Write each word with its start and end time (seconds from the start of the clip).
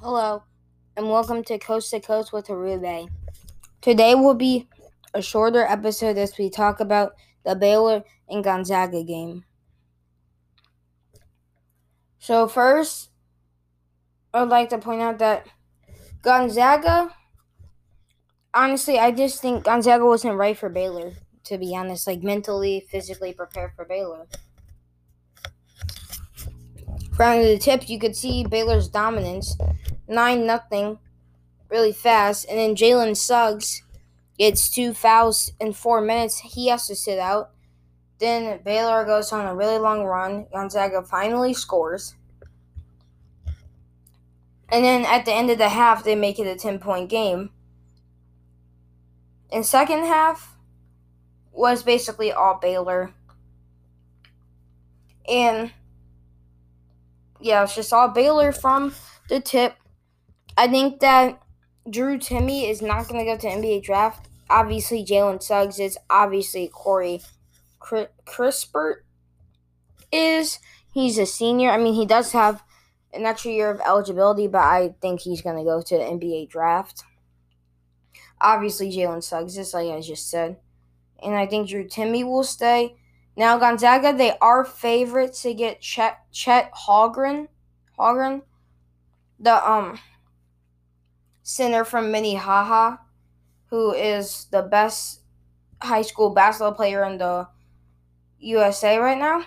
Hello, 0.00 0.44
and 0.96 1.10
welcome 1.10 1.42
to 1.42 1.58
Coast 1.58 1.90
to 1.90 1.98
Coast 1.98 2.32
with 2.32 2.46
Arube. 2.46 3.08
Today 3.80 4.14
will 4.14 4.34
be 4.34 4.68
a 5.12 5.20
shorter 5.20 5.62
episode 5.62 6.16
as 6.16 6.38
we 6.38 6.50
talk 6.50 6.78
about 6.78 7.14
the 7.44 7.56
Baylor 7.56 8.04
and 8.28 8.44
Gonzaga 8.44 9.02
game. 9.02 9.44
So, 12.20 12.46
first, 12.46 13.10
I 14.32 14.42
would 14.42 14.50
like 14.50 14.68
to 14.68 14.78
point 14.78 15.02
out 15.02 15.18
that 15.18 15.48
Gonzaga, 16.22 17.12
honestly, 18.54 19.00
I 19.00 19.10
just 19.10 19.42
think 19.42 19.64
Gonzaga 19.64 20.06
wasn't 20.06 20.36
right 20.36 20.56
for 20.56 20.68
Baylor, 20.68 21.14
to 21.42 21.58
be 21.58 21.74
honest, 21.74 22.06
like 22.06 22.22
mentally, 22.22 22.86
physically 22.88 23.32
prepared 23.32 23.72
for 23.74 23.84
Baylor. 23.84 24.28
From 27.18 27.42
the 27.42 27.58
tip, 27.58 27.88
you 27.88 27.98
could 27.98 28.14
see 28.14 28.44
Baylor's 28.44 28.86
dominance, 28.86 29.56
nine 30.08 30.46
nothing, 30.46 30.98
really 31.68 31.92
fast, 31.92 32.46
and 32.48 32.58
then 32.58 32.74
Jalen 32.74 33.16
Suggs 33.16 33.82
gets 34.38 34.68
two 34.68 34.94
fouls 34.94 35.52
in 35.60 35.72
four 35.72 36.00
minutes. 36.00 36.38
He 36.38 36.68
has 36.68 36.86
to 36.86 36.96
sit 36.96 37.18
out. 37.18 37.50
Then 38.18 38.60
Baylor 38.64 39.04
goes 39.04 39.32
on 39.32 39.46
a 39.46 39.54
really 39.54 39.78
long 39.78 40.04
run. 40.04 40.46
Gonzaga 40.52 41.02
finally 41.02 41.54
scores. 41.54 42.14
And 44.70 44.84
then 44.84 45.04
at 45.04 45.24
the 45.24 45.32
end 45.32 45.50
of 45.50 45.58
the 45.58 45.68
half, 45.68 46.04
they 46.04 46.14
make 46.14 46.38
it 46.38 46.46
a 46.46 46.56
10 46.56 46.78
point 46.78 47.08
game. 47.08 47.50
And 49.50 49.64
second 49.64 50.04
half 50.04 50.56
was 51.52 51.82
basically 51.82 52.32
all 52.32 52.58
Baylor. 52.60 53.12
And 55.28 55.72
yeah, 57.40 57.62
it's 57.62 57.74
just 57.74 57.92
all 57.92 58.08
Baylor 58.08 58.52
from 58.52 58.94
the 59.28 59.40
tip. 59.40 59.74
I 60.58 60.66
think 60.66 60.98
that 60.98 61.40
Drew 61.88 62.18
Timme 62.18 62.68
is 62.68 62.82
not 62.82 63.06
going 63.06 63.24
to 63.24 63.32
go 63.32 63.38
to 63.38 63.46
NBA 63.46 63.84
draft. 63.84 64.28
Obviously, 64.50 65.04
Jalen 65.04 65.40
Suggs 65.40 65.78
is. 65.78 65.96
Obviously, 66.10 66.66
Corey 66.66 67.22
Kispert 67.80 69.02
is. 70.10 70.58
He's 70.92 71.16
a 71.16 71.26
senior. 71.26 71.70
I 71.70 71.78
mean, 71.78 71.94
he 71.94 72.04
does 72.04 72.32
have 72.32 72.64
an 73.14 73.24
extra 73.24 73.52
year 73.52 73.70
of 73.70 73.80
eligibility, 73.86 74.48
but 74.48 74.62
I 74.62 74.96
think 75.00 75.20
he's 75.20 75.42
going 75.42 75.58
to 75.58 75.62
go 75.62 75.80
to 75.80 75.96
the 75.96 76.02
NBA 76.02 76.50
draft. 76.50 77.04
Obviously, 78.40 78.90
Jalen 78.90 79.22
Suggs 79.22 79.56
is, 79.56 79.72
like 79.72 79.92
I 79.92 80.00
just 80.00 80.28
said. 80.28 80.56
And 81.22 81.36
I 81.36 81.46
think 81.46 81.68
Drew 81.68 81.84
Timme 81.84 82.24
will 82.24 82.42
stay. 82.42 82.96
Now, 83.36 83.58
Gonzaga, 83.58 84.12
they 84.12 84.36
are 84.40 84.64
favorites 84.64 85.42
to 85.42 85.54
get 85.54 85.80
Chet, 85.80 86.18
Chet 86.32 86.72
Holmgren. 86.74 87.46
Holmgren, 87.96 88.42
the 89.38 89.70
um 89.70 90.00
center 91.48 91.82
from 91.82 92.12
Minnehaha, 92.12 92.98
who 93.70 93.92
is 93.92 94.48
the 94.50 94.60
best 94.60 95.22
high 95.80 96.02
school 96.02 96.28
basketball 96.28 96.74
player 96.74 97.02
in 97.04 97.16
the 97.16 97.48
USA 98.38 98.98
right 98.98 99.16
now. 99.16 99.42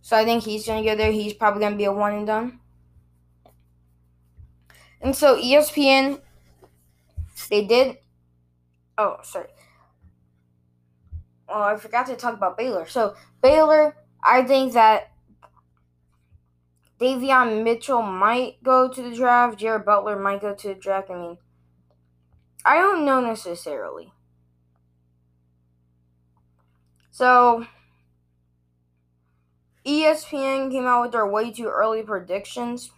So 0.00 0.16
I 0.16 0.24
think 0.24 0.44
he's 0.44 0.64
going 0.64 0.82
to 0.82 0.84
get 0.84 0.96
there. 0.96 1.12
He's 1.12 1.34
probably 1.34 1.60
going 1.60 1.72
to 1.72 1.76
be 1.76 1.84
a 1.84 1.92
one 1.92 2.14
and 2.14 2.26
done. 2.26 2.60
And 5.02 5.14
so 5.14 5.36
ESPN, 5.36 6.22
they 7.50 7.66
did. 7.66 7.98
Oh, 8.96 9.18
sorry. 9.22 9.48
Oh, 11.50 11.60
I 11.60 11.76
forgot 11.76 12.06
to 12.06 12.16
talk 12.16 12.32
about 12.32 12.56
Baylor. 12.56 12.86
So 12.86 13.14
Baylor, 13.42 13.94
I 14.22 14.42
think 14.42 14.72
that 14.72 15.10
Davion 17.00 17.62
Mitchell 17.62 18.02
might 18.02 18.62
go 18.62 18.88
to 18.88 19.02
the 19.02 19.14
draft. 19.14 19.58
Jared 19.58 19.84
Butler 19.84 20.18
might 20.18 20.40
go 20.40 20.54
to 20.54 20.68
the 20.68 20.74
draft. 20.74 21.10
I 21.10 21.14
mean, 21.14 21.38
I 22.64 22.78
don't 22.78 23.04
know 23.04 23.20
necessarily. 23.20 24.12
So 27.10 27.66
ESPN 29.86 30.70
came 30.70 30.86
out 30.86 31.02
with 31.02 31.12
their 31.12 31.26
way 31.26 31.52
too 31.52 31.68
early 31.68 32.02
predictions. 32.02 32.90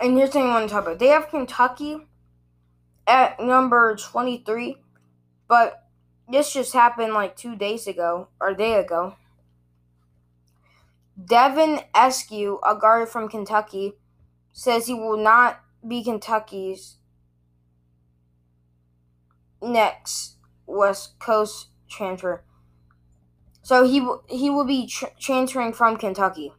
And 0.00 0.16
here's 0.16 0.32
something 0.32 0.50
I 0.50 0.54
want 0.54 0.68
to 0.68 0.74
talk 0.74 0.84
about. 0.84 0.98
They 0.98 1.08
have 1.08 1.28
Kentucky 1.28 1.98
at 3.06 3.40
number 3.40 3.96
23, 3.96 4.76
but 5.48 5.87
this 6.30 6.52
just 6.52 6.72
happened 6.72 7.14
like 7.14 7.36
two 7.36 7.56
days 7.56 7.86
ago 7.86 8.28
or 8.40 8.54
day 8.54 8.74
ago. 8.74 9.16
Devin 11.22 11.80
Askew, 11.94 12.60
a 12.66 12.76
guard 12.76 13.08
from 13.08 13.28
Kentucky, 13.28 13.94
says 14.52 14.86
he 14.86 14.94
will 14.94 15.16
not 15.16 15.60
be 15.86 16.02
Kentucky's 16.02 16.96
next 19.62 20.36
West 20.66 21.18
Coast 21.18 21.68
transfer. 21.88 22.44
So 23.62 23.84
he 23.84 24.06
he 24.28 24.50
will 24.50 24.64
be 24.64 24.86
tr- 24.86 25.06
transferring 25.18 25.72
from 25.72 25.96
Kentucky. 25.96 26.52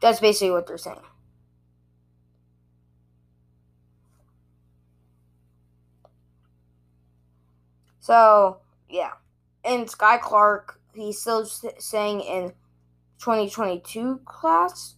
That's 0.00 0.20
basically 0.20 0.50
what 0.50 0.66
they're 0.66 0.78
saying. 0.78 1.00
So, 8.02 8.58
yeah. 8.88 9.12
And 9.64 9.86
Skyy 9.86 10.20
Clark, 10.20 10.80
he's 10.92 11.20
still 11.20 11.46
saying 11.46 12.20
in 12.20 12.52
2022 13.20 14.20
class. 14.24 14.96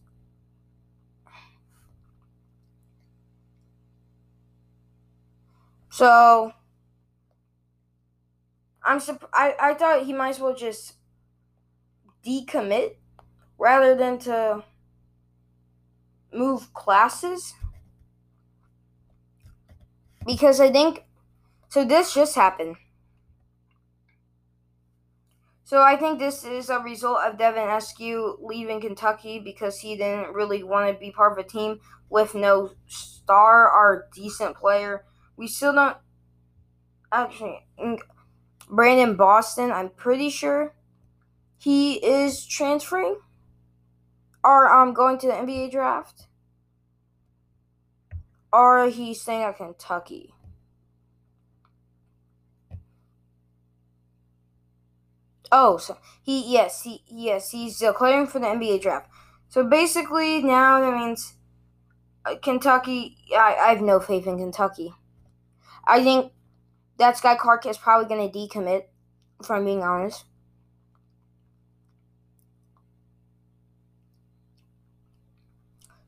So, 5.90 6.52
I'm 8.82 9.00
sup- 9.00 9.28
I, 9.34 9.54
I 9.60 9.74
thought 9.74 10.06
he 10.06 10.14
might 10.14 10.30
as 10.30 10.40
well 10.40 10.54
just 10.54 10.94
decommit 12.24 12.96
rather 13.58 13.94
than 13.94 14.18
to 14.20 14.64
move 16.32 16.72
classes. 16.74 17.54
Because 20.26 20.60
I 20.60 20.70
think 20.70 21.04
so 21.68 21.84
this 21.84 22.14
just 22.14 22.34
happened. 22.36 22.76
So 25.64 25.80
I 25.80 25.96
think 25.96 26.18
this 26.18 26.44
is 26.44 26.68
a 26.68 26.78
result 26.78 27.20
of 27.24 27.38
Devin 27.38 27.68
Askew 27.68 28.38
leaving 28.42 28.82
Kentucky 28.82 29.38
because 29.38 29.78
he 29.78 29.96
didn't 29.96 30.34
really 30.34 30.62
want 30.62 30.92
to 30.92 31.00
be 31.00 31.10
part 31.10 31.32
of 31.32 31.38
a 31.38 31.48
team 31.48 31.80
with 32.10 32.34
no 32.34 32.72
star 32.86 33.70
or 33.70 34.08
decent 34.14 34.56
player. 34.56 35.04
We 35.38 35.48
still 35.48 35.72
don't 35.72 35.96
actually 37.10 37.66
Brandon 38.68 39.16
Boston, 39.16 39.70
I'm 39.70 39.88
pretty 39.88 40.28
sure 40.28 40.74
he 41.56 41.94
is 41.94 42.46
transferring 42.46 43.16
or 44.44 44.70
um 44.70 44.92
going 44.92 45.16
to 45.18 45.26
the 45.26 45.32
NBA 45.32 45.70
draft. 45.70 46.26
Or 48.52 48.86
he's 48.88 49.22
staying 49.22 49.42
at 49.42 49.56
Kentucky. 49.56 50.34
Oh, 55.52 55.76
so 55.78 55.96
he 56.22 56.52
yes 56.52 56.82
he 56.82 57.02
yes 57.06 57.50
he's 57.50 57.78
declaring 57.78 58.26
for 58.26 58.38
the 58.38 58.48
NBA 58.48 58.78
draft. 58.78 59.08
So 59.48 59.64
basically 59.64 60.42
now 60.42 60.80
that 60.80 60.96
means 60.96 61.34
uh, 62.26 62.36
Kentucky. 62.42 63.18
I, 63.32 63.56
I 63.56 63.68
have 63.70 63.82
no 63.82 64.00
faith 64.00 64.26
in 64.26 64.38
Kentucky. 64.38 64.94
I 65.86 66.02
think 66.02 66.32
that 66.98 67.16
Skyy 67.16 67.38
Clark 67.38 67.66
is 67.66 67.78
probably 67.78 68.08
going 68.08 68.30
to 68.30 68.38
decommit. 68.38 68.84
I'm 69.50 69.64
being 69.64 69.82
honest. 69.82 70.24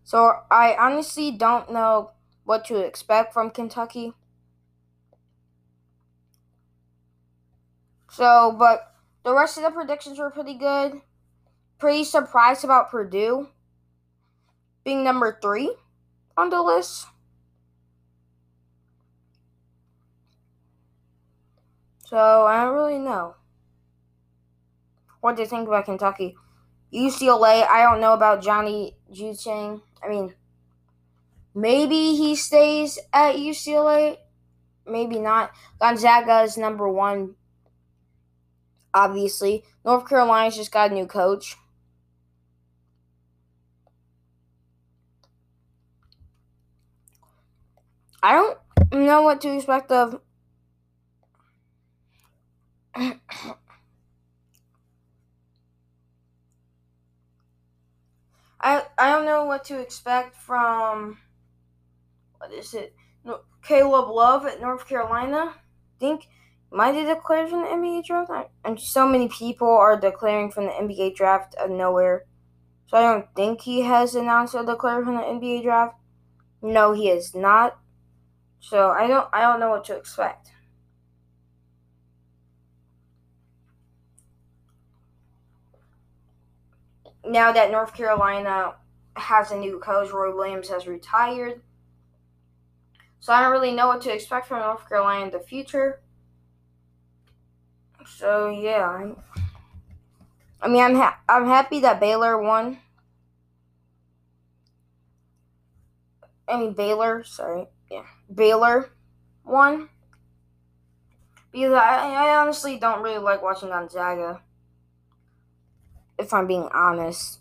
So 0.05 0.41
I 0.51 0.75
honestly 0.79 1.31
don't 1.33 1.71
know 1.71 2.13
what 2.45 2.65
to 2.67 2.77
expect 2.77 3.35
from 3.35 3.51
Kentucky. 3.51 4.15
So, 8.11 8.55
but 8.59 8.96
the 9.27 9.35
rest 9.35 9.57
of 9.57 9.65
the 9.65 9.71
predictions 9.71 10.21
were 10.21 10.31
pretty 10.31 10.55
good. 10.55 11.01
Pretty 11.81 12.05
surprised 12.05 12.63
about 12.63 12.93
Purdue 12.93 13.49
being 14.85 15.03
number 15.03 15.37
three 15.43 15.75
on 16.37 16.49
the 16.49 16.63
list. 16.63 17.07
So 22.05 22.17
I 22.17 22.63
don't 22.63 22.75
really 22.75 23.01
know 23.01 23.35
what 25.21 25.37
to 25.39 25.45
think 25.45 25.67
about 25.67 25.87
Kentucky. 25.87 26.37
UCLA, 26.95 27.67
I 27.67 27.83
don't 27.83 28.01
know 28.01 28.13
about 28.13 28.43
Johnny 28.43 28.95
Juzang. 29.13 29.83
I 30.05 30.09
mean, 30.09 30.37
maybe 31.53 32.15
he 32.15 32.37
stays 32.37 32.97
at 33.13 33.35
UCLA, 33.35 34.19
maybe 34.87 35.19
not. 35.19 35.51
Gonzaga 35.81 36.43
is 36.43 36.57
number 36.57 36.89
one 36.89 37.35
Obviously, 38.97 39.63
North 39.85 40.09
Carolina's 40.09 40.57
just 40.57 40.73
got 40.73 40.91
a 40.91 40.95
new 40.95 41.07
coach. 41.07 41.55
I 48.23 48.33
don't 48.33 48.59
know 49.05 49.21
what 49.21 49.43
to 49.43 49.55
expect 49.55 49.93
of. 49.93 50.19
I 52.95 53.13
I 58.61 59.11
don't 59.11 59.27
know 59.27 59.45
what 59.45 59.65
to 59.65 59.79
expect 59.79 60.37
from 60.37 61.19
what 62.39 62.51
is 62.51 62.73
it? 62.73 62.95
Caleb 63.63 64.09
Love 64.09 64.47
at 64.47 64.63
North 64.63 64.89
Carolina. 64.89 65.53
I 65.55 65.99
think 66.01 66.29
might 66.71 66.95
have 66.95 67.17
declared 67.17 67.49
from 67.49 67.63
the 67.63 67.69
NBA 67.69 68.03
draft, 68.03 68.31
and 68.65 68.81
so 68.81 69.07
many 69.07 69.29
people 69.29 69.69
are 69.69 69.99
declaring 69.99 70.51
from 70.51 70.67
the 70.67 70.73
NBA 70.73 71.15
draft 71.15 71.55
of 71.57 71.71
nowhere. 71.71 72.25
So 72.89 72.99
I 72.99 73.03
don't 73.03 73.27
think 73.35 73.63
he 73.63 73.83
has 73.83 74.15
announced 74.15 74.55
or 74.55 74.65
declared 74.65 75.05
from 75.05 75.17
the 75.17 75.23
NBA 75.23 75.63
draft. 75.63 75.97
No, 76.63 76.93
he 76.93 77.09
is 77.09 77.35
not. 77.35 77.79
So 78.61 78.91
I 78.91 79.07
don't 79.07 79.29
I 79.33 79.41
don't 79.43 79.61
know 79.61 79.71
what 79.71 79.85
to 79.87 79.97
expect. 79.97 80.51
Now 87.25 87.53
that 87.53 87.73
North 87.73 87.95
Carolina 87.95 88.77
has 89.17 89.51
a 89.51 89.57
new 89.57 89.79
coach, 89.81 90.13
Roy 90.13 90.35
Williams 90.35 90.69
has 90.69 90.87
retired. 90.87 91.63
So 93.19 93.33
I 93.33 93.43
don't 93.43 93.51
really 93.51 93.73
know 93.73 93.89
what 93.89 94.03
to 94.03 94.13
expect 94.13 94.47
from 94.47 94.61
North 94.61 94.89
Carolina 94.89 95.27
in 95.27 95.31
the 95.33 95.41
future. 95.41 96.01
So 98.07 98.49
yeah, 98.51 98.89
I'm, 98.89 99.17
I 100.61 100.69
mean 100.69 100.83
I'm 100.83 100.95
ha- 100.97 101.19
I'm 101.29 101.47
happy 101.47 101.81
that 101.81 101.99
Baylor 102.01 102.37
won. 102.39 102.79
I 106.49 106.57
mean 106.59 106.73
Baylor, 106.73 107.25
sorry, 107.25 107.67
yeah, 107.91 108.07
Baylor 108.33 108.91
won 109.45 109.89
because 111.51 111.73
I 111.73 111.97
I 112.15 112.37
honestly 112.39 112.79
don't 112.79 113.03
really 113.03 113.19
like 113.19 113.43
watching 113.43 113.71
Gonzaga. 113.71 114.43
If 116.19 116.33
I'm 116.35 116.47
being 116.47 116.69
honest. 116.73 117.41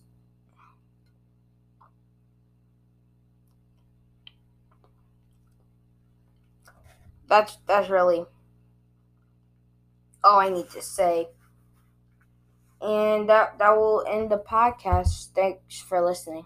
That's 7.27 7.57
that's 7.67 7.89
really 7.89 8.25
all 10.25 10.39
I 10.39 10.49
need 10.49 10.69
to 10.71 10.81
say. 10.81 11.29
And 12.81 13.29
that 13.29 13.57
that 13.59 13.77
will 13.77 14.03
end 14.07 14.29
the 14.31 14.37
podcast. 14.37 15.29
Thanks 15.33 15.79
for 15.81 16.01
listening. 16.01 16.45